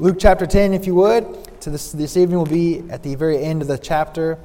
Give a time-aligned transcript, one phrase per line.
[0.00, 1.26] Luke chapter 10, if you would.
[1.60, 4.38] To this, this evening will be at the very end of the chapter,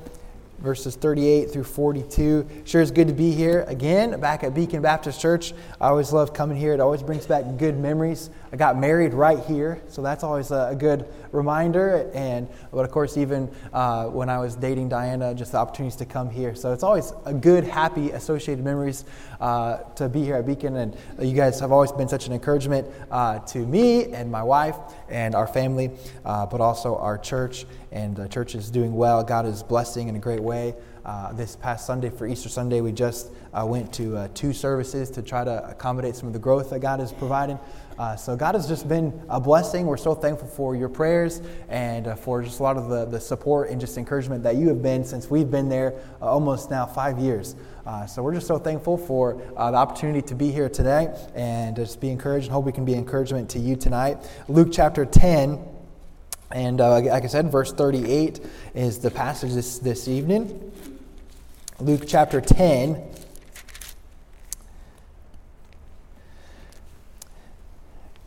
[0.60, 2.48] verses 38 through 42.
[2.66, 5.54] Sure, it's good to be here again, back at Beacon Baptist Church.
[5.80, 6.74] I always love coming here.
[6.74, 8.30] It always brings back good memories.
[8.52, 12.10] I got married right here, so that's always a, good reminder.
[12.14, 16.06] And but of course, even uh, when I was dating Diana, just the opportunities to
[16.06, 16.56] come here.
[16.56, 19.06] So it's always a good, happy, associated memories
[19.40, 20.76] uh, to be here at Beacon.
[20.78, 24.78] And you guys have always been such an encouragement uh, to me and my wife
[25.10, 25.92] and our family,
[26.24, 27.66] uh, but also our church.
[27.96, 29.24] And the church is doing well.
[29.24, 30.76] God is blessing in a great way.
[31.06, 35.10] Uh, this past Sunday for Easter Sunday, we just uh, went to uh, two services
[35.12, 37.58] to try to accommodate some of the growth that God is providing.
[37.98, 39.86] Uh, so God has just been a blessing.
[39.86, 43.20] We're so thankful for your prayers and uh, for just a lot of the, the
[43.22, 46.86] support and just encouragement that you have been since we've been there uh, almost now
[46.86, 47.56] five years.
[48.08, 52.10] So we're just so thankful for the opportunity to be here today and just be
[52.10, 54.18] encouraged and hope we can be encouragement to you tonight.
[54.50, 55.75] Luke chapter 10.
[56.56, 58.40] And uh, like I said, verse 38
[58.76, 60.72] is the passage this, this evening.
[61.82, 62.96] Luke chapter 10,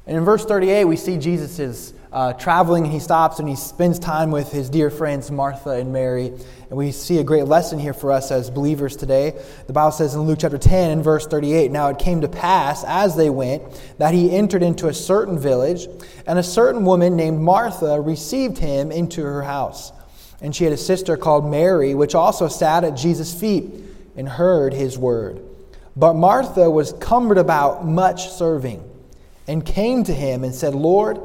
[0.07, 3.99] And in verse 38, we see Jesus uh, traveling and he stops and he spends
[3.99, 6.27] time with his dear friends Martha and Mary.
[6.27, 9.39] And we see a great lesson here for us as believers today.
[9.67, 12.85] The Bible says in Luke chapter 10 and verse 38 Now it came to pass
[12.85, 13.63] as they went
[13.99, 15.87] that he entered into a certain village,
[16.27, 19.93] and a certain woman named Martha received him into her house.
[20.41, 23.65] And she had a sister called Mary, which also sat at Jesus' feet
[24.17, 25.41] and heard his word.
[25.97, 28.89] But Martha was cumbered about much serving
[29.49, 31.19] and came to him and said, Lord,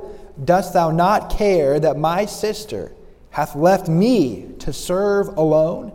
[0.44, 2.92] dost thou not care that my sister
[3.32, 5.92] hath left me to serve alone?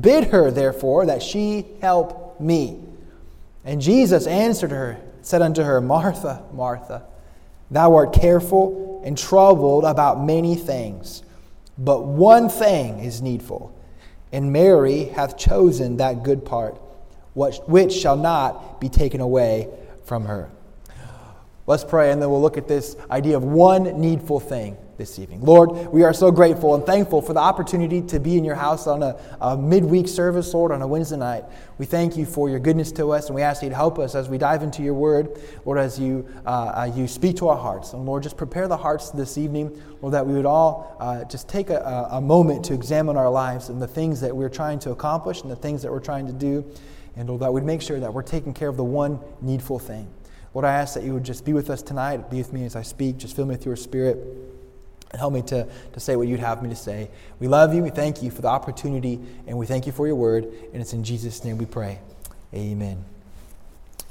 [0.00, 2.80] Bid her, therefore, that she help me.
[3.64, 7.02] And Jesus answered her, said unto her, Martha, Martha,
[7.70, 11.22] thou art careful and troubled about many things,
[11.76, 13.74] but one thing is needful.
[14.32, 16.80] And Mary hath chosen that good part,
[17.34, 19.68] which shall not be taken away
[20.04, 20.50] from her.
[21.66, 25.40] Let's pray, and then we'll look at this idea of one needful thing this evening.
[25.42, 28.86] Lord, we are so grateful and thankful for the opportunity to be in your house
[28.86, 31.44] on a, a, midweek service, Lord, on a Wednesday night.
[31.78, 34.14] We thank you for your goodness to us, and we ask you to help us
[34.14, 37.56] as we dive into your word, Lord, as you, uh, uh, you speak to our
[37.56, 37.94] hearts.
[37.94, 41.48] And Lord, just prepare the hearts this evening, Lord, that we would all uh, just
[41.48, 44.90] take a, a moment to examine our lives and the things that we're trying to
[44.90, 46.64] accomplish and the things that we're trying to do.
[47.16, 50.08] And Lord, that we'd make sure that we're taking care of the one needful thing.
[50.52, 52.74] Lord, I ask that you would just be with us tonight, be with me as
[52.74, 54.16] I speak, just fill me with your spirit,
[55.10, 57.08] and help me to, to say what you'd have me to say.
[57.38, 60.16] We love you, we thank you for the opportunity, and we thank you for your
[60.16, 62.00] word, and it's in Jesus' name we pray.
[62.52, 63.04] Amen.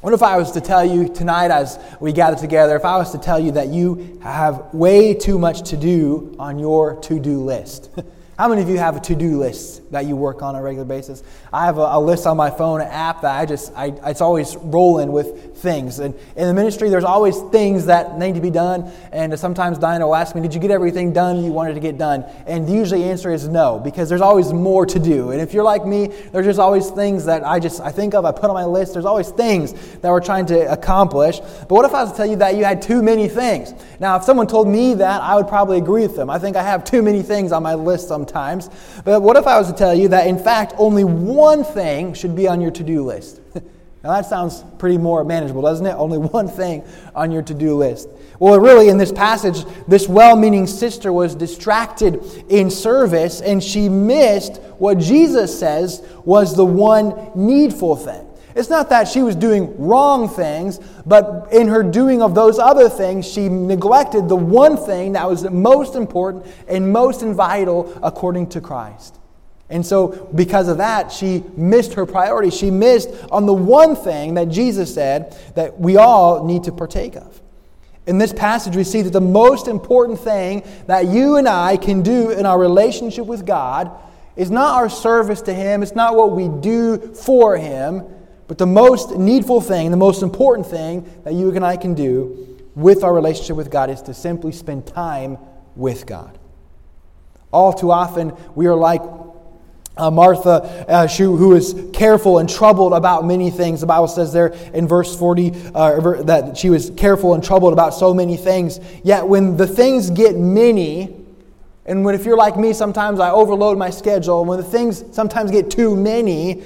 [0.02, 3.12] What if I was to tell you tonight as we gather together, if I was
[3.12, 7.44] to tell you that you have way too much to do on your to do
[7.44, 7.90] list?
[8.40, 11.24] How many of you have a to-do list that you work on a regular basis?
[11.52, 14.56] I have a, a list on my phone, app that I just, I, it's always
[14.56, 16.00] rolling with things.
[16.00, 18.94] And in the ministry, there's always things that need to be done.
[19.12, 21.98] And sometimes Diana will ask me, did you get everything done you wanted to get
[21.98, 22.24] done?
[22.48, 25.32] And usually the answer is no, because there's always more to do.
[25.32, 28.24] And if you're like me, there's just always things that I just, I think of,
[28.24, 28.94] I put on my list.
[28.94, 31.42] There's always things that we're trying to accomplish.
[31.42, 33.74] But what if I was to tell you that you had too many things?
[34.00, 36.30] Now, if someone told me that, I would probably agree with them.
[36.30, 38.70] I think I have too many things on my list sometimes sometimes.
[39.04, 42.36] But what if I was to tell you that, in fact, only one thing should
[42.36, 43.42] be on your to do list?
[43.56, 45.94] now, that sounds pretty more manageable, doesn't it?
[45.94, 46.84] Only one thing
[47.16, 48.10] on your to do list.
[48.40, 53.90] Well, really, in this passage, this well meaning sister was distracted in service and she
[53.90, 58.29] missed what Jesus says was the one needful thing.
[58.56, 62.90] It's not that she was doing wrong things, but in her doing of those other
[62.90, 68.62] things, she neglected the one thing that was most important and most vital according to
[68.62, 69.18] Christ.
[69.70, 72.50] And so, because of that, she missed her priority.
[72.50, 77.16] She missed on the one thing that Jesus said that we all need to partake
[77.16, 77.40] of.
[78.08, 82.02] In this passage, we see that the most important thing that you and I can
[82.02, 83.92] do in our relationship with God
[84.36, 88.08] is not our service to Him, it's not what we do for Him
[88.50, 92.58] but the most needful thing, the most important thing that you and I can do
[92.74, 95.38] with our relationship with God is to simply spend time
[95.76, 96.36] with God.
[97.54, 99.04] All too often, we are like
[99.98, 100.50] uh, Martha,
[100.90, 103.82] uh, she, who is careful and troubled about many things.
[103.82, 107.94] The Bible says there in verse 40 uh, that she was careful and troubled about
[107.94, 108.80] so many things.
[109.04, 111.16] Yet when the things get many,
[111.86, 115.52] and when if you're like me, sometimes I overload my schedule, when the things sometimes
[115.52, 116.64] get too many,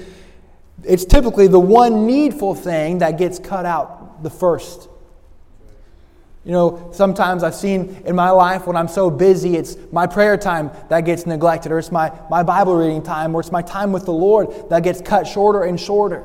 [0.85, 4.89] it's typically the one needful thing that gets cut out the first.
[6.45, 10.35] You know, sometimes I've seen in my life when I'm so busy, it's my prayer
[10.35, 13.93] time that gets neglected, or it's my, my Bible reading time, or it's my time
[13.93, 16.23] with the Lord that gets cut shorter and shorter.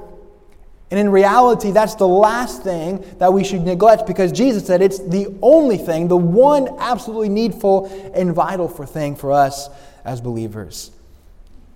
[0.91, 4.99] And in reality, that's the last thing that we should neglect because Jesus said it's
[4.99, 9.69] the only thing, the one absolutely needful and vital for thing for us
[10.05, 10.91] as believers.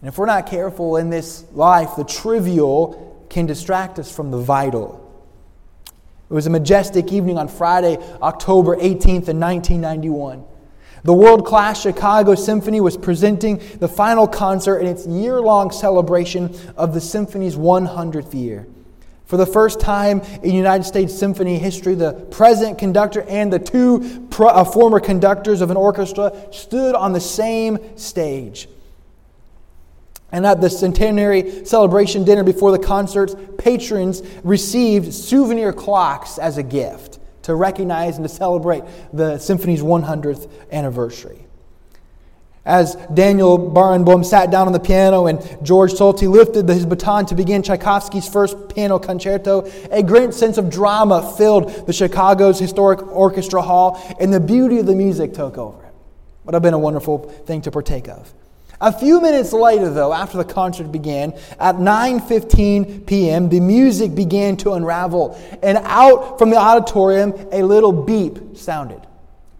[0.02, 4.38] And if we're not careful in this life, the trivial can distract us from the
[4.38, 4.98] vital.
[6.28, 10.44] It was a majestic evening on Friday, October 18th, in 1991.
[11.04, 16.52] The world class Chicago Symphony was presenting the final concert in its year long celebration
[16.76, 18.66] of the symphony's 100th year.
[19.26, 24.26] For the first time in United States symphony history, the present conductor and the two
[24.30, 28.68] pro, uh, former conductors of an orchestra stood on the same stage.
[30.32, 36.62] And at the centenary celebration dinner before the concerts, patrons received souvenir clocks as a
[36.62, 38.82] gift to recognize and to celebrate
[39.12, 41.46] the symphony's 100th anniversary.
[42.64, 47.34] As Daniel Barenboim sat down on the piano and George Solti lifted his baton to
[47.34, 53.60] begin Tchaikovsky's first piano concerto, a great sense of drama filled the Chicago's historic orchestra
[53.60, 55.82] hall, and the beauty of the music took over.
[55.82, 55.92] It
[56.44, 58.32] would have been a wonderful thing to partake of.
[58.82, 64.56] A few minutes later, though, after the concert began, at 9:15 p.m., the music began
[64.58, 69.00] to unravel, and out from the auditorium, a little beep sounded.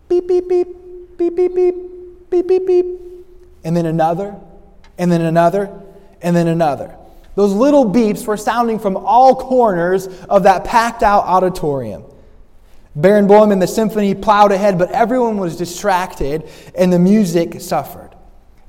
[0.09, 0.67] Beep beep beep
[1.17, 1.75] beep beep beep
[2.33, 2.87] beep, beep, beep,
[3.63, 4.35] and then another,
[4.99, 5.71] and then another,
[6.21, 6.97] and then another.
[7.37, 12.03] Those little beeps were sounding from all corners of that packed out auditorium.
[12.99, 18.12] Barenboim and the symphony plowed ahead, but everyone was distracted and the music suffered.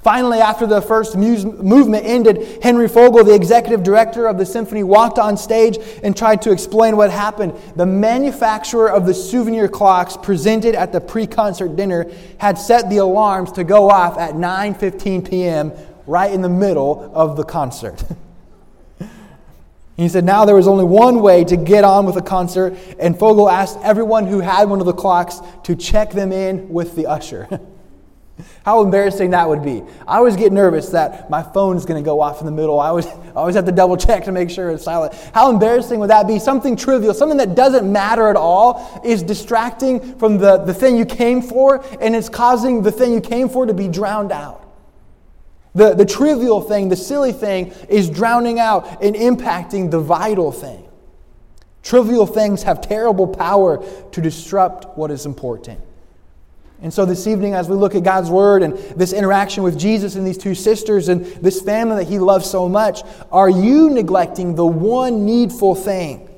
[0.04, 5.18] Finally, after the first movement ended, Henry Fogel, the executive director of the symphony, walked
[5.18, 7.54] on stage and tried to explain what happened.
[7.78, 13.54] The manufacturer of the souvenir clocks presented at the pre-concert dinner had set the alarms
[13.54, 15.72] to go off at 9:15 p.m.
[16.06, 18.04] right in the middle of the concert.
[19.96, 23.18] he said now there was only one way to get on with the concert, and
[23.18, 27.06] Fogel asked everyone who had one of the clocks to check them in with the
[27.06, 27.48] usher.
[28.64, 29.84] How embarrassing that would be.
[30.08, 32.80] I always get nervous that my phone is going to go off in the middle.
[32.80, 35.14] I always, I always have to double check to make sure it's silent.
[35.34, 36.40] How embarrassing would that be?
[36.40, 41.06] Something trivial, something that doesn't matter at all, is distracting from the, the thing you
[41.06, 44.62] came for, and it's causing the thing you came for to be drowned out.
[45.76, 50.88] The, the trivial thing, the silly thing, is drowning out and impacting the vital thing.
[51.82, 55.82] Trivial things have terrible power to disrupt what is important.
[56.84, 60.16] And so, this evening, as we look at God's Word and this interaction with Jesus
[60.16, 64.56] and these two sisters and this family that He loves so much, are you neglecting
[64.56, 66.30] the one needful thing?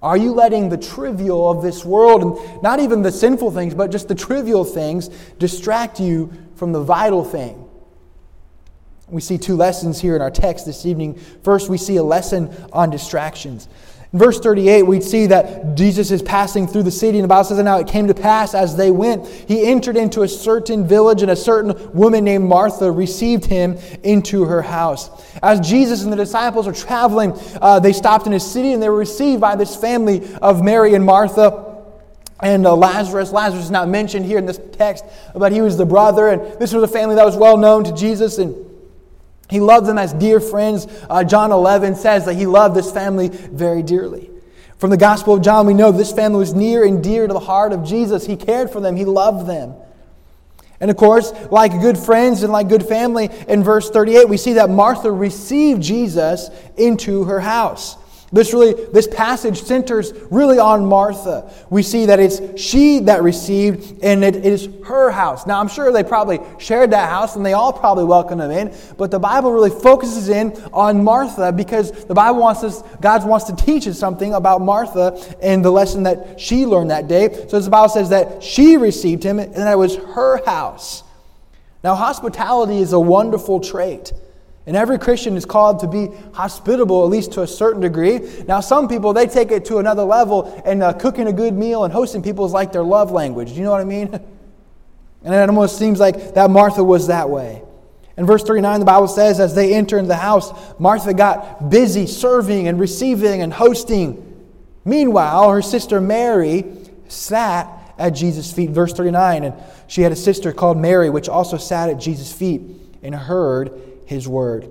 [0.00, 3.90] Are you letting the trivial of this world, and not even the sinful things, but
[3.90, 5.08] just the trivial things,
[5.40, 7.68] distract you from the vital thing?
[9.08, 11.18] We see two lessons here in our text this evening.
[11.42, 13.66] First, we see a lesson on distractions.
[14.12, 17.44] In verse 38, we see that Jesus is passing through the city, and the Bible
[17.44, 20.86] says, And now it came to pass as they went, he entered into a certain
[20.86, 25.10] village, and a certain woman named Martha received him into her house.
[25.42, 28.88] As Jesus and the disciples are traveling, uh, they stopped in a city, and they
[28.88, 31.66] were received by this family of Mary and Martha.
[32.40, 35.04] And uh, Lazarus, Lazarus is not mentioned here in this text,
[35.34, 37.92] but he was the brother, and this was a family that was well known to
[37.92, 38.38] Jesus.
[38.38, 38.67] And
[39.48, 40.86] he loved them as dear friends.
[41.08, 44.30] Uh, John 11 says that he loved this family very dearly.
[44.78, 47.40] From the Gospel of John, we know this family was near and dear to the
[47.40, 48.26] heart of Jesus.
[48.26, 49.74] He cared for them, he loved them.
[50.80, 54.52] And of course, like good friends and like good family, in verse 38, we see
[54.54, 57.96] that Martha received Jesus into her house.
[58.30, 61.50] This really, this passage centers really on Martha.
[61.70, 65.46] We see that it's she that received, and it is her house.
[65.46, 68.74] Now, I'm sure they probably shared that house, and they all probably welcomed them in.
[68.98, 73.46] But the Bible really focuses in on Martha because the Bible wants us, God wants
[73.46, 77.46] to teach us something about Martha and the lesson that she learned that day.
[77.48, 81.02] So the Bible says that she received him, and that it was her house.
[81.82, 84.12] Now, hospitality is a wonderful trait.
[84.68, 88.20] And every Christian is called to be hospitable, at least to a certain degree.
[88.46, 91.84] Now, some people, they take it to another level, and uh, cooking a good meal
[91.84, 93.48] and hosting people is like their love language.
[93.48, 94.20] Do you know what I mean?
[95.24, 97.60] And it almost seems like that Martha was that way.
[98.16, 102.06] In verse 39, the Bible says, as they enter into the house, Martha got busy
[102.06, 104.46] serving and receiving and hosting.
[104.84, 106.64] Meanwhile, her sister Mary
[107.08, 108.70] sat at Jesus' feet.
[108.70, 109.54] Verse 39, and
[109.88, 112.62] she had a sister called Mary, which also sat at Jesus' feet
[113.02, 114.70] and heard his word.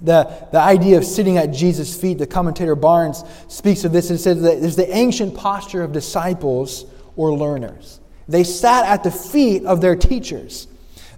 [0.00, 4.20] The, the idea of sitting at Jesus' feet, the commentator Barnes speaks of this and
[4.20, 6.84] says that there's the ancient posture of disciples
[7.16, 7.98] or learners.
[8.28, 10.68] They sat at the feet of their teachers.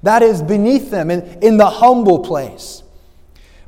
[0.03, 2.83] That is beneath them in, in the humble place.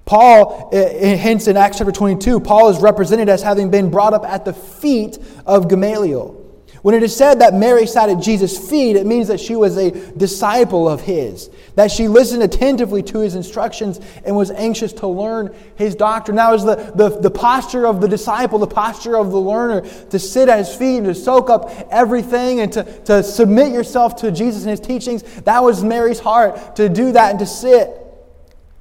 [0.07, 4.47] Paul, hence in Acts chapter 22, Paul is represented as having been brought up at
[4.47, 6.42] the feet of Gamaliel.
[6.83, 9.77] When it is said that Mary sat at Jesus' feet, it means that she was
[9.77, 15.07] a disciple of his, that she listened attentively to his instructions and was anxious to
[15.07, 16.37] learn his doctrine.
[16.37, 20.19] Now, is the, the, the posture of the disciple, the posture of the learner, to
[20.19, 24.33] sit at his feet and to soak up everything and to, to submit yourself to
[24.33, 25.23] Jesus and his teachings.
[25.43, 27.97] That was Mary's heart, to do that and to sit.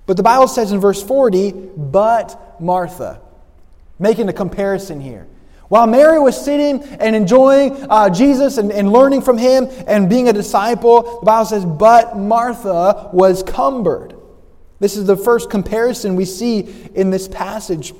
[0.07, 3.21] But the Bible says in verse 40, but Martha,
[3.99, 5.27] making a comparison here.
[5.71, 10.27] While Mary was sitting and enjoying uh, Jesus and, and learning from him and being
[10.27, 14.13] a disciple, the Bible says, but Martha was cumbered.
[14.81, 17.93] This is the first comparison we see in this passage.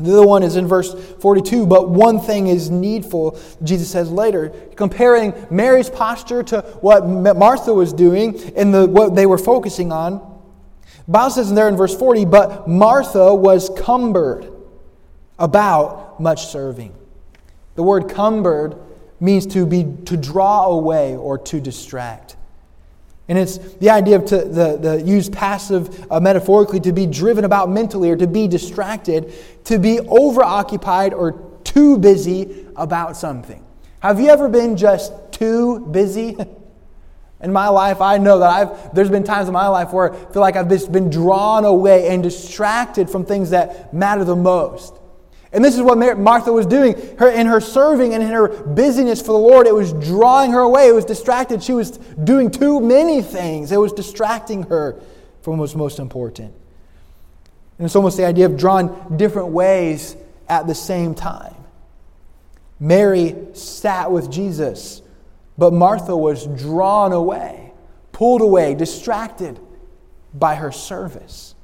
[0.00, 4.52] The other one is in verse 42, but one thing is needful, Jesus says later,
[4.74, 10.14] comparing Mary's posture to what Martha was doing and the, what they were focusing on.
[11.06, 14.50] The Bible says in there in verse 40, but Martha was cumbered
[15.38, 16.94] about much serving.
[17.74, 18.76] The word cumbered
[19.20, 22.36] means to be to draw away or to distract.
[23.28, 27.44] And it's the idea of to the, the used passive uh, metaphorically to be driven
[27.44, 29.32] about mentally or to be distracted,
[29.64, 33.64] to be overoccupied or too busy about something.
[34.00, 36.36] Have you ever been just too busy?
[37.42, 40.30] In my life, I know that I've, there's been times in my life where I
[40.30, 44.99] feel like I've just been drawn away and distracted from things that matter the most.
[45.52, 46.94] And this is what Martha was doing.
[47.18, 50.60] Her, in her serving and in her busyness for the Lord, it was drawing her
[50.60, 50.88] away.
[50.88, 51.62] It was distracted.
[51.62, 51.92] She was
[52.22, 53.72] doing too many things.
[53.72, 55.00] It was distracting her
[55.42, 56.54] from what was most important.
[57.78, 60.16] And it's almost the idea of drawing different ways
[60.48, 61.56] at the same time.
[62.78, 65.02] Mary sat with Jesus,
[65.58, 67.72] but Martha was drawn away,
[68.12, 69.58] pulled away, distracted
[70.32, 71.54] by her service.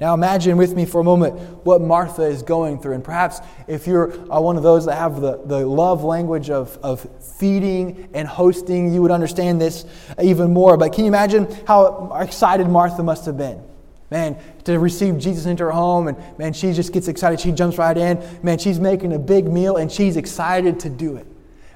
[0.00, 2.94] Now, imagine with me for a moment what Martha is going through.
[2.94, 6.76] And perhaps if you're uh, one of those that have the, the love language of,
[6.82, 7.08] of
[7.38, 9.86] feeding and hosting, you would understand this
[10.20, 10.76] even more.
[10.76, 13.62] But can you imagine how excited Martha must have been?
[14.10, 17.40] Man, to receive Jesus into her home, and man, she just gets excited.
[17.40, 18.22] She jumps right in.
[18.42, 21.26] Man, she's making a big meal, and she's excited to do it.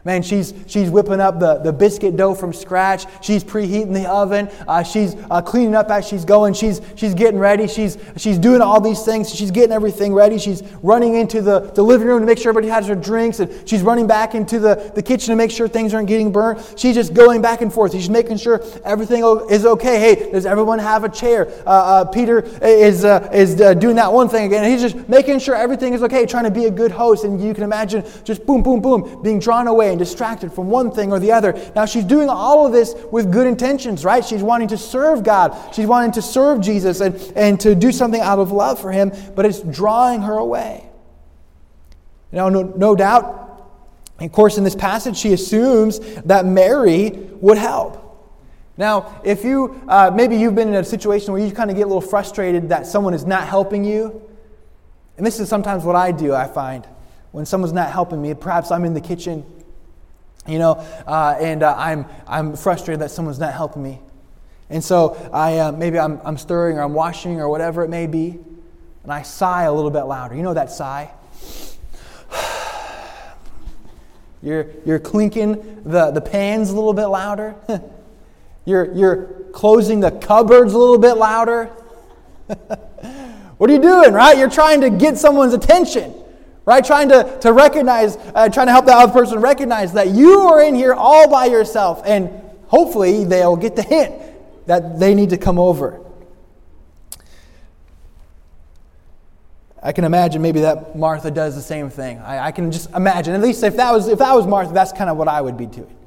[0.09, 3.05] Man, she's, she's whipping up the, the biscuit dough from scratch.
[3.23, 4.49] She's preheating the oven.
[4.67, 6.55] Uh, she's uh, cleaning up as she's going.
[6.55, 7.69] She's, she's getting ready.
[7.69, 9.29] She's, she's doing all these things.
[9.35, 10.39] She's getting everything ready.
[10.39, 13.39] She's running into the, the living room to make sure everybody has their drinks.
[13.41, 16.59] And she's running back into the, the kitchen to make sure things aren't getting burnt.
[16.79, 17.93] She's just going back and forth.
[17.93, 20.01] She's making sure everything is okay.
[20.01, 21.49] Hey, does everyone have a chair?
[21.67, 24.65] Uh, uh Peter is, uh, is uh, doing that one thing again.
[24.71, 27.25] He's just making sure everything is okay, trying to be a good host.
[27.25, 30.93] And you can imagine just boom, boom, boom, being drawn away and distracted from one
[30.93, 31.59] thing or the other.
[31.75, 34.25] Now, she's doing all of this with good intentions, right?
[34.25, 38.21] She's wanting to serve God, she's wanting to serve Jesus and, and to do something
[38.21, 40.89] out of love for Him, but it's drawing her away.
[42.31, 43.47] Now, no, no doubt,
[44.21, 48.05] of course, in this passage, she assumes that Mary would help.
[48.77, 51.83] Now, if you, uh, maybe you've been in a situation where you kind of get
[51.83, 54.23] a little frustrated that someone is not helping you,
[55.17, 56.87] and this is sometimes what I do, I find.
[57.33, 59.45] When someone's not helping me, perhaps I'm in the kitchen
[60.49, 60.73] you know,
[61.07, 64.01] uh, and uh, I'm, I'm frustrated that someone's not helping me.
[64.71, 68.07] And so I, uh, maybe I'm, I'm stirring or I'm washing or whatever it may
[68.07, 68.39] be,
[69.03, 70.35] and I sigh a little bit louder.
[70.35, 71.11] You know that sigh?
[74.41, 77.57] You're, you're clinking the, the pans a little bit louder.
[78.65, 81.65] you're, you're closing the cupboards a little bit louder.
[83.59, 84.39] what are you doing, right?
[84.39, 86.15] You're trying to get someone's attention
[86.69, 86.85] right?
[86.85, 90.63] Trying to, to recognize, uh, trying to help the other person recognize that you are
[90.63, 92.29] in here all by yourself, and
[92.67, 94.15] hopefully they'll get the hint
[94.67, 95.99] that they need to come over.
[99.83, 102.19] I can imagine maybe that Martha does the same thing.
[102.19, 104.93] I, I can just imagine, at least if that was if that was Martha, that's
[104.93, 105.98] kind of what I would be doing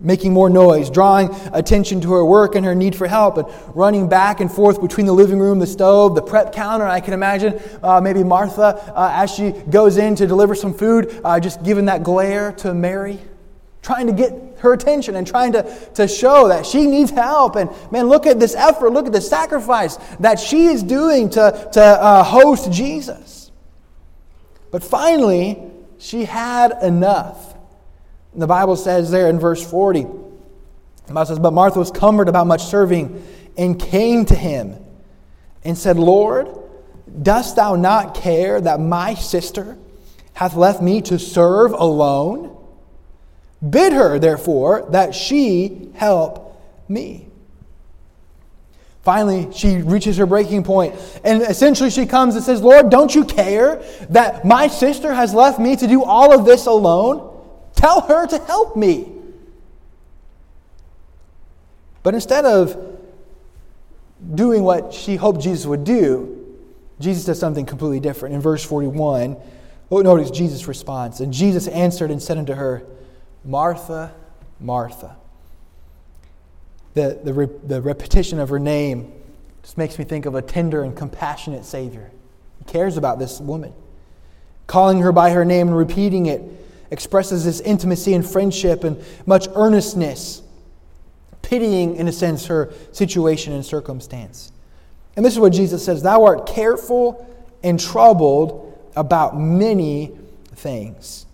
[0.00, 4.08] making more noise, drawing attention to her work and her need for help, and running
[4.08, 6.86] back and forth between the living room, the stove, the prep counter.
[6.86, 11.20] I can imagine uh, maybe Martha, uh, as she goes in to deliver some food,
[11.24, 13.18] uh, just giving that glare to Mary,
[13.82, 15.62] trying to get her attention and trying to,
[15.94, 17.56] to show that she needs help.
[17.56, 21.68] And man, look at this effort, look at the sacrifice that she is doing to,
[21.72, 23.50] to uh, host Jesus.
[24.70, 25.58] But finally,
[25.98, 27.49] she had enough.
[28.34, 32.46] The Bible says there in verse 40, the Bible says, But Martha was cumbered about
[32.46, 34.76] much serving and came to him
[35.64, 36.48] and said, Lord,
[37.22, 39.76] dost thou not care that my sister
[40.34, 42.56] hath left me to serve alone?
[43.68, 47.26] Bid her, therefore, that she help me.
[49.02, 50.94] Finally, she reaches her breaking point,
[51.24, 55.58] and essentially she comes and says, Lord, don't you care that my sister has left
[55.58, 57.29] me to do all of this alone?
[57.80, 59.10] Tell her to help me.
[62.02, 62.76] But instead of
[64.34, 66.58] doing what she hoped Jesus would do,
[67.00, 68.34] Jesus does something completely different.
[68.34, 69.34] In verse 41,
[69.90, 71.20] oh, notice Jesus' response.
[71.20, 72.82] And Jesus answered and said unto her,
[73.46, 74.12] Martha,
[74.60, 75.16] Martha.
[76.92, 79.10] The, the, the repetition of her name
[79.62, 82.10] just makes me think of a tender and compassionate Savior.
[82.58, 83.72] He cares about this woman.
[84.66, 86.42] Calling her by her name and repeating it
[86.90, 90.42] expresses this intimacy and friendship and much earnestness,
[91.42, 94.52] pitying, in a sense, her situation and circumstance.
[95.16, 97.26] And this is what Jesus says Thou art careful
[97.62, 98.66] and troubled
[98.96, 100.12] about many
[100.54, 101.26] things.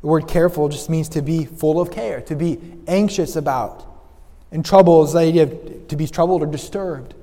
[0.00, 3.84] The word careful just means to be full of care, to be anxious about.
[4.52, 7.14] And trouble is the idea of to be troubled or disturbed.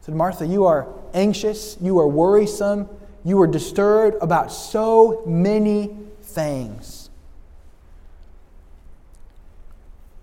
[0.00, 2.88] said, Martha, you are anxious, you are worrisome,
[3.24, 5.96] you are disturbed about so many
[6.34, 7.10] things.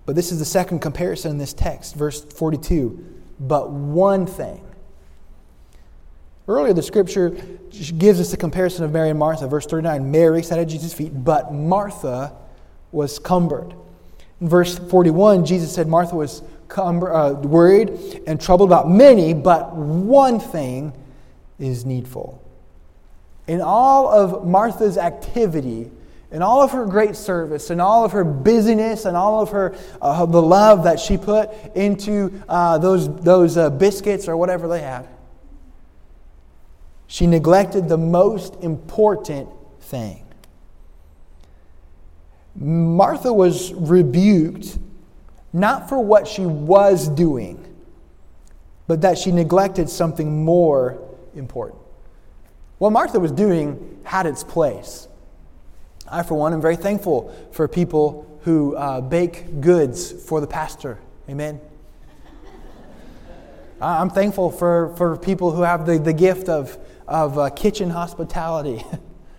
[0.05, 3.21] But this is the second comparison in this text, verse 42.
[3.39, 4.65] But one thing.
[6.47, 7.29] Earlier, the scripture
[7.69, 9.47] gives us the comparison of Mary and Martha.
[9.47, 12.33] Verse 39 Mary sat at Jesus' feet, but Martha
[12.91, 13.75] was cumbered.
[14.41, 19.75] In verse 41, Jesus said Martha was cumber, uh, worried and troubled about many, but
[19.75, 20.91] one thing
[21.59, 22.41] is needful.
[23.47, 25.91] In all of Martha's activity,
[26.31, 29.75] in all of her great service, and all of her busyness, and all of her
[30.01, 34.81] uh, the love that she put into uh, those, those uh, biscuits or whatever they
[34.81, 35.07] had,
[37.07, 39.49] she neglected the most important
[39.81, 40.23] thing.
[42.55, 44.77] Martha was rebuked
[45.51, 47.65] not for what she was doing,
[48.87, 50.99] but that she neglected something more
[51.35, 51.81] important.
[52.77, 55.08] What Martha was doing had its place.
[56.11, 60.99] I, for one, am very thankful for people who uh, bake goods for the pastor.
[61.29, 61.59] Amen.
[63.81, 66.77] I'm thankful for, for people who have the, the gift of
[67.09, 68.85] of uh, kitchen hospitality.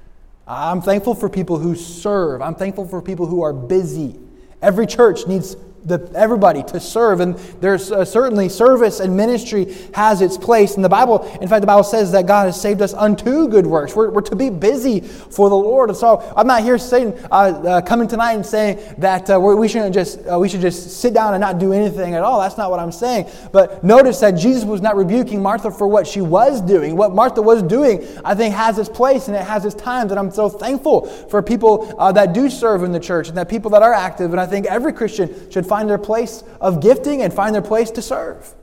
[0.46, 2.42] I'm thankful for people who serve.
[2.42, 4.18] I'm thankful for people who are busy.
[4.60, 7.20] Every church needs the, everybody to serve.
[7.20, 10.74] And there's uh, certainly service and ministry has its place.
[10.76, 13.66] And the Bible, in fact, the Bible says that God has saved us unto good
[13.66, 13.96] works.
[13.96, 15.90] We're, we're to be busy for the Lord.
[15.90, 19.68] And so I'm not here saying, uh, uh, coming tonight and saying that uh, we,
[19.68, 22.40] shouldn't just, uh, we should just sit down and not do anything at all.
[22.40, 23.28] That's not what I'm saying.
[23.52, 26.96] But notice that Jesus was not rebuking Martha for what she was doing.
[26.96, 30.12] What Martha was doing, I think, has its place and it has its times.
[30.12, 33.48] And I'm so thankful for people uh, that do serve in the church and that
[33.48, 34.32] people that are active.
[34.32, 37.92] And I think every Christian should find their place of gifting and find their place
[37.92, 38.54] to serve.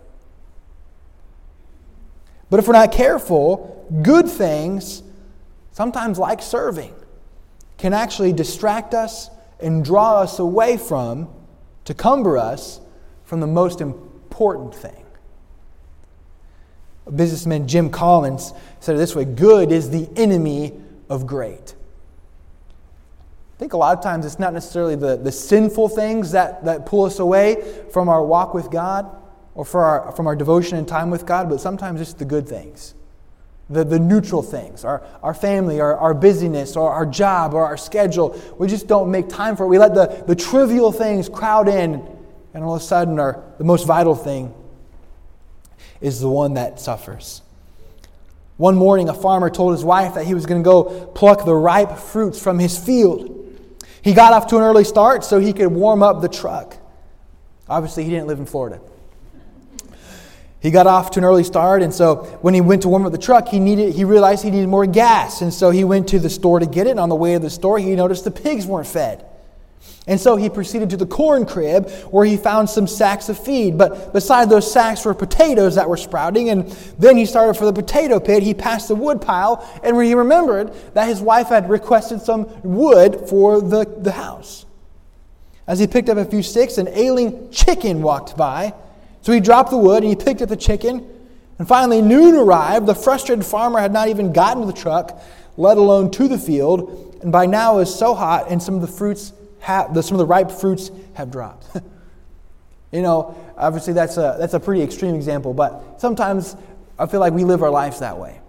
[2.50, 5.02] But if we're not careful, good things,
[5.72, 6.94] sometimes like serving,
[7.78, 9.30] can actually distract us
[9.62, 11.30] and draw us away from,
[11.86, 12.82] to cumber us
[13.24, 15.06] from the most important thing.
[17.16, 20.74] Businessman Jim Collins said it this way good is the enemy
[21.10, 21.74] of great.
[23.58, 26.86] I think a lot of times it's not necessarily the, the sinful things that, that
[26.86, 29.10] pull us away from our walk with God
[29.56, 32.48] or for our, from our devotion and time with God, but sometimes it's the good
[32.48, 32.94] things,
[33.68, 37.78] the, the neutral things, our, our family, our, our busyness, or our job, or our
[37.78, 38.40] schedule.
[38.60, 39.70] We just don't make time for it.
[39.70, 42.08] We let the, the trivial things crowd in,
[42.54, 44.54] and all of a sudden, our, the most vital thing
[46.00, 47.42] is the one that suffers.
[48.58, 51.56] One morning, a farmer told his wife that he was going to go pluck the
[51.56, 53.34] ripe fruits from his field.
[54.08, 56.78] He got off to an early start so he could warm up the truck.
[57.68, 58.80] Obviously, he didn't live in Florida.
[60.62, 63.12] He got off to an early start, and so when he went to warm up
[63.12, 66.20] the truck, he needed he realized he needed more gas, and so he went to
[66.20, 66.92] the store to get it.
[66.92, 69.26] And on the way to the store, he noticed the pigs weren't fed.
[70.08, 73.78] And so he proceeded to the corn crib where he found some sacks of feed.
[73.78, 76.50] But beside those sacks were potatoes that were sprouting.
[76.50, 78.42] And then he started for the potato pit.
[78.42, 83.28] He passed the wood pile and he remembered that his wife had requested some wood
[83.28, 84.66] for the, the house.
[85.68, 88.74] As he picked up a few sticks, an ailing chicken walked by.
[89.22, 91.06] So he dropped the wood and he picked up the chicken.
[91.60, 92.86] And finally, noon arrived.
[92.86, 95.22] The frustrated farmer had not even gotten to the truck,
[95.58, 97.20] let alone to the field.
[97.22, 100.16] And by now it was so hot and some of the fruits have, the, some
[100.16, 101.68] of the ripe fruits have dropped.
[102.92, 106.56] you know, obviously that's a, that's a pretty extreme example, but sometimes
[107.00, 108.40] I feel like we live our lives that way.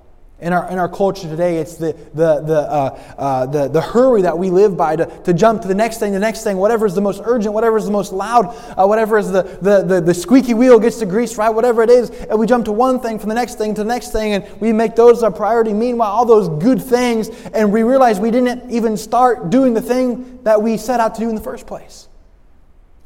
[0.41, 4.23] In our, in our culture today, it's the, the, the, uh, uh, the, the hurry
[4.23, 6.87] that we live by to, to jump to the next thing, the next thing, whatever
[6.87, 10.01] is the most urgent, whatever is the most loud, uh, whatever is the, the, the,
[10.01, 12.11] the squeaky wheel gets the grease right, whatever it is.
[12.11, 14.61] And we jump to one thing from the next thing to the next thing, and
[14.61, 15.73] we make those our priority.
[15.73, 20.45] Meanwhile, all those good things, and we realize we didn't even start doing the thing
[20.45, 22.07] that we set out to do in the first place.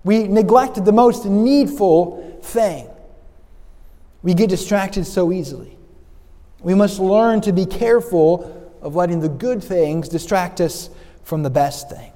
[0.05, 2.89] We neglected the most needful thing.
[4.23, 5.79] We get distracted so easily.
[6.63, 10.91] We must learn to be careful of letting the good things distract us
[11.25, 12.13] from the best thing.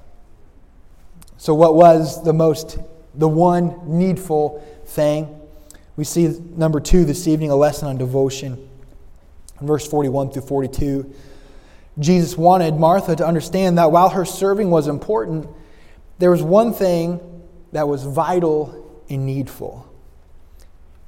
[1.37, 2.79] So, what was the most,
[3.15, 5.39] the one needful thing?
[5.95, 8.69] We see number two this evening, a lesson on devotion.
[9.59, 11.13] In verse 41 through 42,
[11.99, 15.47] Jesus wanted Martha to understand that while her serving was important,
[16.19, 17.19] there was one thing
[17.71, 19.87] that was vital and needful.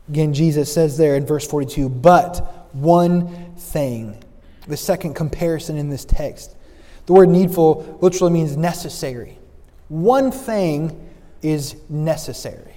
[0.07, 4.23] Again, Jesus says there in verse 42, but one thing.
[4.67, 6.55] The second comparison in this text.
[7.05, 9.39] The word needful literally means necessary.
[9.87, 11.09] One thing
[11.41, 12.75] is necessary.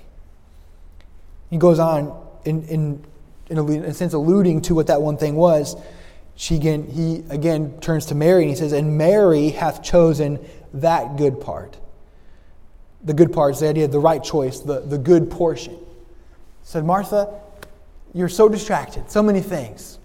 [1.51, 3.05] He goes on in, in,
[3.51, 5.77] in, a, in a sense alluding to what that one thing was.
[6.35, 10.39] She again, he again turns to Mary and he says, And Mary hath chosen
[10.73, 11.77] that good part.
[13.05, 15.77] The good part is the idea of the right choice, the, the good portion.
[16.63, 17.41] Said, Martha,
[18.15, 19.99] you're so distracted, so many things.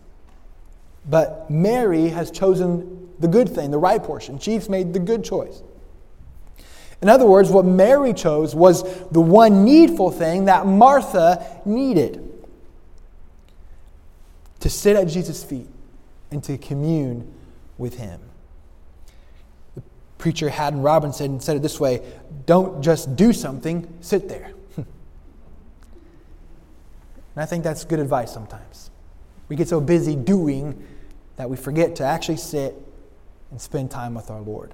[1.10, 4.40] But Mary has chosen the good thing, the right portion.
[4.40, 5.62] She's made the good choice.
[7.02, 12.24] In other words, what Mary chose was the one needful thing that Martha needed
[14.60, 15.68] to sit at Jesus' feet
[16.32, 17.32] and to commune
[17.78, 18.20] with him.
[19.76, 19.84] The
[20.18, 22.02] preacher Haddon Robinson said it this way
[22.46, 24.52] don't just do something, sit there.
[27.38, 28.90] And I think that's good advice sometimes.
[29.48, 30.84] We get so busy doing
[31.36, 32.74] that we forget to actually sit
[33.52, 34.74] and spend time with our Lord.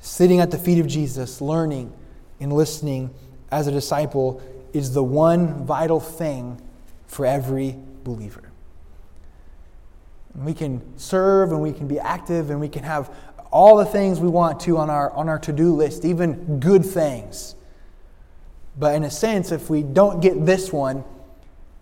[0.00, 1.92] Sitting at the feet of Jesus, learning
[2.38, 3.12] and listening
[3.50, 4.40] as a disciple
[4.72, 6.62] is the one vital thing
[7.08, 8.52] for every believer.
[10.36, 13.12] We can serve and we can be active and we can have
[13.50, 16.86] all the things we want to on our, on our to do list, even good
[16.86, 17.56] things.
[18.76, 21.04] But in a sense, if we don't get this one,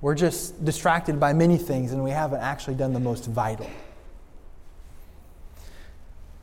[0.00, 3.70] we're just distracted by many things and we haven't actually done the most vital.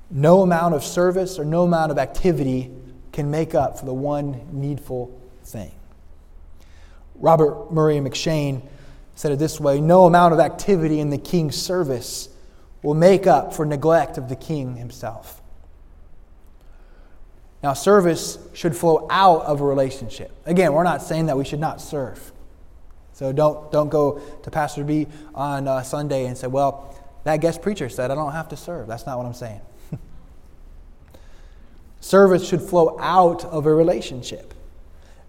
[0.09, 2.71] No amount of service or no amount of activity
[3.11, 5.71] can make up for the one needful thing.
[7.15, 8.61] Robert Murray M'Cheyne
[9.15, 12.29] said it this way No amount of activity in the king's service
[12.81, 15.41] will make up for neglect of the king himself.
[17.61, 20.31] Now, service should flow out of a relationship.
[20.45, 22.31] Again, we're not saying that we should not serve.
[23.13, 26.95] So don't, don't go to Pastor B on uh, Sunday and say, well,
[27.25, 28.87] that guest preacher said I don't have to serve.
[28.87, 29.59] That's not what I'm saying.
[31.99, 34.53] service should flow out of a relationship.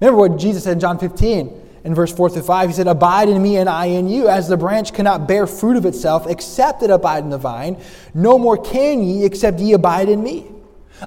[0.01, 2.69] Remember what Jesus said in John 15 in verse 4 through 5.
[2.69, 5.77] He said, Abide in me and I in you, as the branch cannot bear fruit
[5.77, 7.83] of itself except it abide in the vine.
[8.15, 10.47] No more can ye except ye abide in me.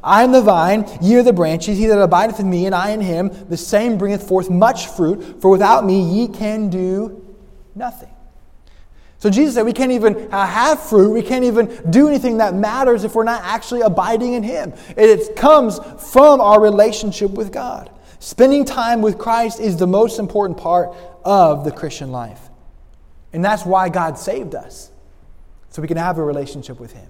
[0.04, 1.78] I am the vine, ye are the branches.
[1.78, 5.42] He that abideth in me, and I in him, the same bringeth forth much fruit.
[5.42, 7.36] For without me ye can do
[7.76, 8.10] nothing.
[9.20, 13.06] So Jesus said we can't even have fruit, we can't even do anything that matters
[13.06, 14.74] if we're not actually abiding in Him.
[14.98, 15.80] It comes
[16.12, 17.90] from our relationship with God.
[18.20, 22.50] Spending time with Christ is the most important part of the Christian life.
[23.32, 24.92] And that's why God saved us,
[25.70, 27.08] so we can have a relationship with Him.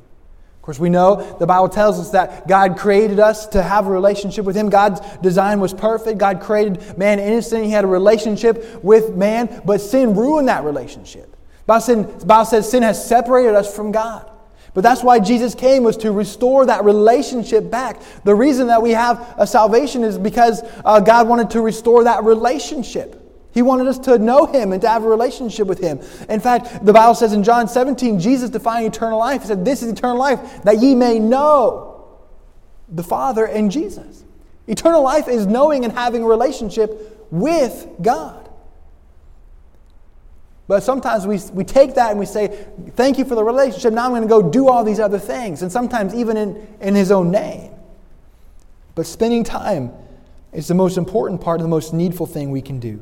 [0.64, 3.92] Of course, we know the Bible tells us that God created us to have a
[3.92, 4.70] relationship with Him.
[4.70, 6.20] God's design was perfect.
[6.20, 7.66] God created man innocent.
[7.66, 11.36] He had a relationship with man, but sin ruined that relationship.
[11.66, 14.32] The Bible says sin has separated us from God.
[14.74, 18.02] But that's why Jesus came was to restore that relationship back.
[18.24, 22.24] The reason that we have a salvation is because uh, God wanted to restore that
[22.24, 23.20] relationship.
[23.54, 26.00] He wanted us to know Him and to have a relationship with Him.
[26.28, 29.42] In fact, the Bible says in John 17, Jesus defined eternal life.
[29.42, 32.08] He said, This is eternal life, that ye may know
[32.90, 34.24] the Father and Jesus.
[34.68, 38.50] Eternal life is knowing and having a relationship with God.
[40.68, 43.94] But sometimes we, we take that and we say, Thank you for the relationship.
[43.94, 45.62] Now I'm going to go do all these other things.
[45.62, 47.72] And sometimes even in, in His own name.
[48.96, 49.92] But spending time
[50.52, 53.02] is the most important part, and the most needful thing we can do.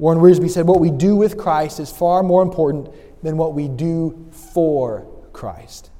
[0.00, 2.88] Warren Wiersbe said, What we do with Christ is far more important
[3.22, 5.90] than what we do for Christ.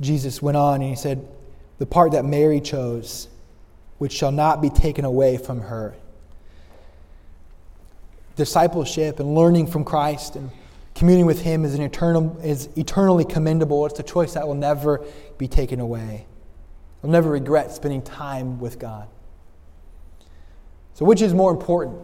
[0.00, 1.28] Jesus went on and he said,
[1.76, 3.28] The part that Mary chose,
[3.98, 5.94] which shall not be taken away from her.
[8.34, 10.50] discipleship and learning from Christ and
[10.94, 13.84] communing with Him is, an eternal, is eternally commendable.
[13.84, 15.04] It's a choice that will never
[15.36, 16.26] be taken away.
[17.02, 19.08] You'll never regret spending time with God.
[20.94, 21.98] So, which is more important,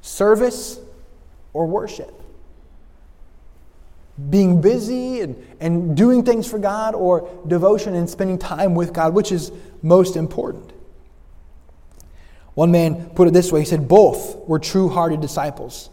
[0.00, 0.78] service
[1.52, 2.14] or worship?
[4.28, 9.14] Being busy and, and doing things for God or devotion and spending time with God?
[9.14, 9.50] Which is
[9.82, 10.72] most important?
[12.54, 15.90] One man put it this way he said, Both were true hearted disciples.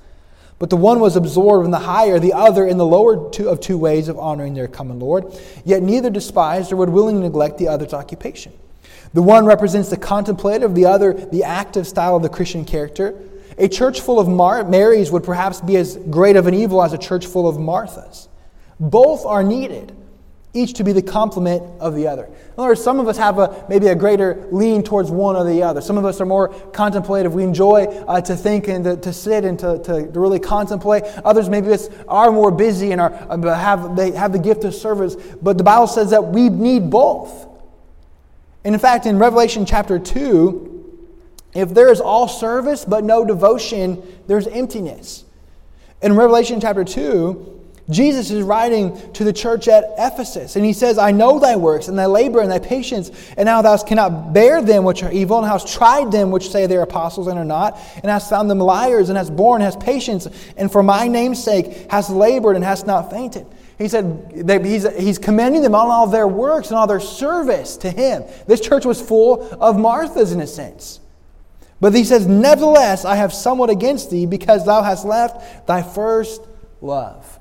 [0.59, 3.59] But the one was absorbed in the higher, the other in the lower two of
[3.59, 5.25] two ways of honoring their common Lord.
[5.63, 8.53] Yet neither despised or would willingly neglect the other's occupation.
[9.13, 13.15] The one represents the contemplative, the other the active style of the Christian character.
[13.57, 16.93] A church full of Mar- Marys would perhaps be as great of an evil as
[16.93, 18.27] a church full of Marthas.
[18.79, 19.95] Both are needed
[20.53, 22.25] each to be the complement of the other.
[22.25, 25.43] In other words, some of us have a, maybe a greater lean towards one or
[25.43, 25.81] the other.
[25.81, 27.33] Some of us are more contemplative.
[27.33, 31.03] We enjoy uh, to think and to, to sit and to, to, to, really contemplate.
[31.23, 31.75] Others maybe
[32.07, 35.15] are more busy and are, uh, have, they have the gift of service.
[35.15, 37.47] But the Bible says that we need both.
[38.63, 40.77] And in fact, in Revelation chapter 2,
[41.53, 45.23] if there is all service but no devotion, there's emptiness.
[46.01, 47.56] In Revelation chapter 2,
[47.89, 51.87] Jesus is writing to the church at Ephesus, and he says, I know thy works,
[51.87, 55.37] and thy labor, and thy patience, and how thou cannot bear them which are evil,
[55.37, 58.49] and hast tried them which say they are apostles and are not, and hast found
[58.49, 62.65] them liars, and hast borne, hast patience, and for my name's sake hast labored, and
[62.65, 63.45] hast not fainted.
[63.77, 67.91] He said he's, he's commending them on all their works and all their service to
[67.91, 68.23] him.
[68.47, 70.99] This church was full of Marthas in a sense.
[71.79, 76.41] But he says, Nevertheless, I have somewhat against thee, because thou hast left thy first
[76.81, 77.36] love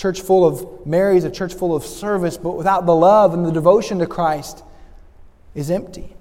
[0.00, 3.52] church full of Marys, a church full of service, but without the love and the
[3.52, 4.64] devotion to Christ
[5.54, 6.16] is empty.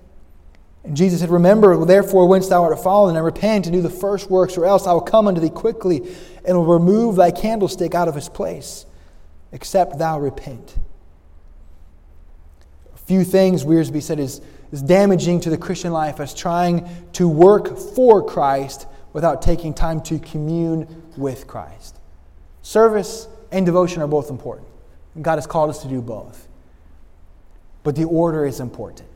[0.84, 4.30] And Jesus said, Remember, therefore, whence thou art fallen, and repent and do the first
[4.30, 6.14] works, or else I will come unto thee quickly
[6.44, 8.86] and will remove thy candlestick out of his place,
[9.54, 10.78] except thou repent.
[12.94, 14.42] A few things, Wiersbe said, is,
[14.74, 20.02] is damaging to the Christian life as trying to work for Christ without taking time
[20.02, 21.98] to commune with Christ.
[22.62, 24.68] Service and devotion are both important.
[25.16, 26.48] And God has called us to do both.
[27.84, 29.08] But the order is important.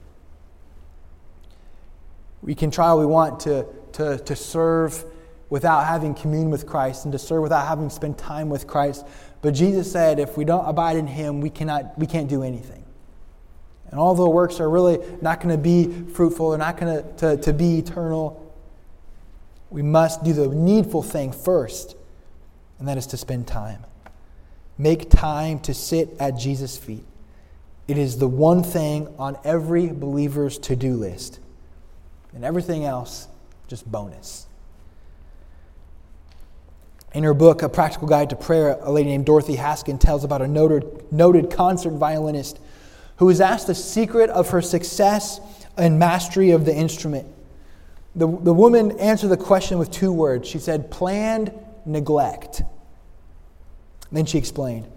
[2.42, 5.06] We can try all we want to, to, to serve
[5.50, 9.06] without having communion with Christ and to serve without having spent time with Christ.
[9.42, 12.84] But Jesus said if we don't abide in Him, we, cannot, we can't do anything.
[13.92, 17.38] And all the works are really not going to be fruitful, they're not going to,
[17.38, 18.40] to be eternal.
[19.70, 21.96] We must do the needful thing first,
[22.80, 23.86] and that is to spend time.
[24.84, 27.06] Make time to sit at Jesus' feet.
[27.88, 31.40] It is the one thing on every believer's to do list.
[32.36, 33.30] And everything else,
[33.70, 34.46] just bonus.
[37.14, 40.42] In her book, A Practical Guide to Prayer, a lady named Dorothy Haskin tells about
[40.42, 42.60] a noted, noted concert violinist
[43.20, 45.40] who was asked the secret of her success
[45.78, 47.26] and mastery of the instrument.
[48.18, 50.46] The, the woman answered the question with two words.
[50.46, 51.54] She said, planned
[51.86, 52.64] neglect.
[54.14, 54.88] Then she explained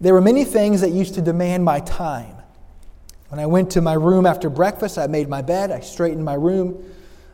[0.00, 2.34] There were many things that used to demand my time.
[3.28, 6.34] When I went to my room after breakfast, I made my bed, I straightened my
[6.34, 6.82] room,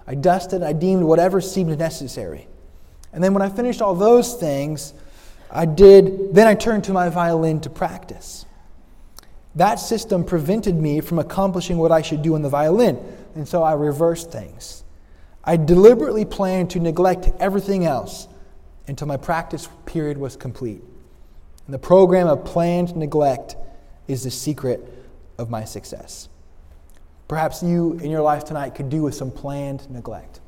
[0.06, 2.46] I dusted, I deemed whatever seemed necessary.
[3.12, 4.92] And then when I finished all those things,
[5.50, 8.44] I did, then I turned to my violin to practice.
[9.54, 12.98] That system prevented me from accomplishing what I should do on the violin,
[13.36, 14.82] and so I reversed things.
[15.44, 18.26] I deliberately planned to neglect everything else
[18.88, 20.82] until my practice period was complete.
[21.66, 23.56] And the program of planned neglect
[24.06, 24.86] is the secret
[25.38, 26.28] of my success.
[27.26, 30.40] Perhaps you in your life tonight could do with some planned neglect.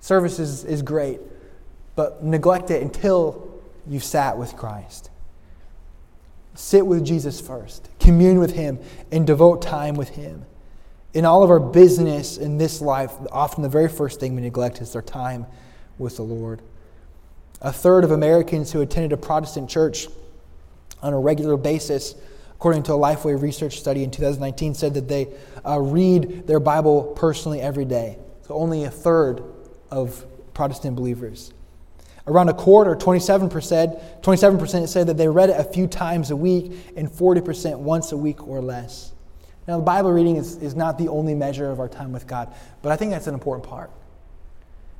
[0.00, 1.20] Service is, is great,
[1.96, 5.10] but neglect it until you've sat with Christ.
[6.54, 8.78] Sit with Jesus first, commune with Him,
[9.10, 10.44] and devote time with Him.
[11.14, 14.80] In all of our business in this life, often the very first thing we neglect
[14.80, 15.46] is our time
[15.98, 16.60] with the Lord.
[17.60, 20.08] A third of Americans who attended a Protestant church
[21.02, 22.14] on a regular basis,
[22.52, 25.28] according to a Lifeway research study in 2019, said that they
[25.66, 28.18] uh, read their Bible personally every day.
[28.42, 29.42] So only a third
[29.90, 31.52] of Protestant believers.
[32.26, 36.72] Around a quarter, 27%, 27% said that they read it a few times a week,
[36.96, 39.12] and 40% once a week or less.
[39.68, 42.54] Now, the Bible reading is, is not the only measure of our time with God,
[42.82, 43.90] but I think that's an important part.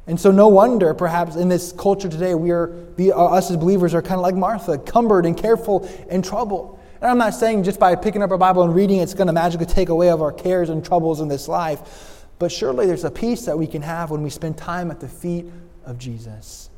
[0.07, 3.57] And so, no wonder, perhaps, in this culture today, we are, we, uh, us as
[3.57, 6.79] believers are kind of like Martha, cumbered and careful and troubled.
[7.01, 9.33] And I'm not saying just by picking up our Bible and reading it's going to
[9.33, 12.27] magically take away of our cares and troubles in this life.
[12.39, 15.09] but surely there's a peace that we can have when we spend time at the
[15.09, 15.47] feet
[15.87, 16.69] of Jesus.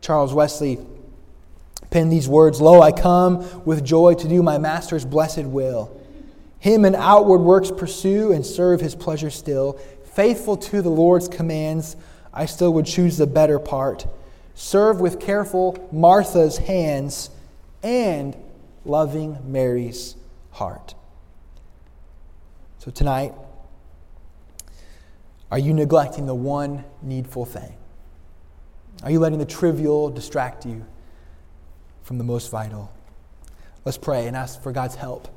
[0.00, 0.78] Charles Wesley
[1.90, 5.98] penned these words Lo, I come with joy to do my Master's blessed will.
[6.58, 9.80] Him in outward works pursue and serve his pleasure still.
[10.14, 11.96] Faithful to the Lord's commands,
[12.34, 14.06] I still would choose the better part.
[14.54, 17.30] Serve with careful Martha's hands
[17.82, 18.36] and
[18.84, 20.16] loving Mary's
[20.50, 20.94] heart.
[22.78, 23.32] So tonight,
[25.50, 27.74] are you neglecting the one needful thing?
[29.02, 30.84] Are you letting the trivial distract you
[32.02, 32.92] from the most vital?
[33.84, 35.28] Let's pray and ask for God's help.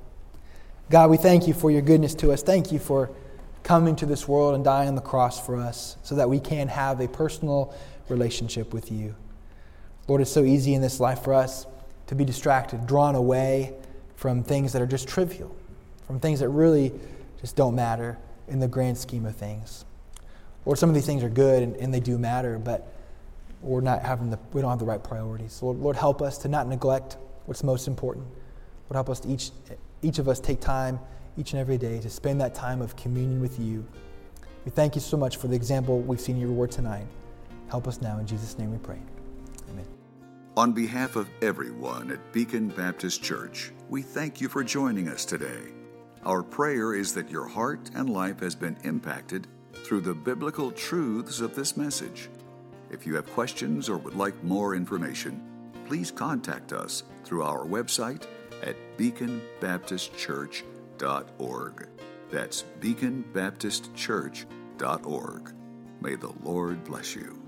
[0.89, 2.43] God, we thank you for your goodness to us.
[2.43, 3.09] Thank you for
[3.65, 6.67] coming to this world and dying on the cross for us so that we can
[6.67, 7.73] have a personal
[8.07, 9.15] relationship with you.
[10.07, 11.65] Lord, it's so easy in this life for us
[12.05, 13.73] to be distracted, drawn away
[14.15, 15.53] from things that are just trivial,
[16.05, 16.93] from things that really
[17.41, 19.83] just don't matter in the grand scheme of things.
[20.63, 22.93] Lord, some of these things are good and, and they do matter, but
[23.61, 25.59] we're not having the, we don't have the right priorities.
[25.63, 28.27] Lord, Lord, help us to not neglect what's most important.
[28.89, 29.49] Lord, help us to each,
[30.03, 30.99] each of us take time
[31.37, 33.85] each and every day to spend that time of communion with you.
[34.63, 37.05] We thank you so much for the example we've seen in your word tonight.
[37.69, 38.17] Help us now.
[38.17, 38.99] In Jesus' name we pray.
[39.69, 39.85] Amen.
[40.57, 45.73] On behalf of everyone at Beacon Baptist Church, we thank you for joining us today.
[46.23, 51.39] Our prayer is that your heart and life has been impacted through the biblical truths
[51.41, 52.29] of this message.
[52.89, 55.41] If you have questions or would like more information,
[55.85, 58.23] please contact us through our website
[58.63, 58.75] at
[60.97, 61.87] beaconbaptistchurch.org.
[62.29, 65.53] That's beaconbaptistchurch.org.
[66.01, 67.44] May the Lord bless you.